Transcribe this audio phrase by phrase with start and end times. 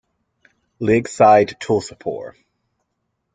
[0.79, 2.33] Lig side Tuzlaspor.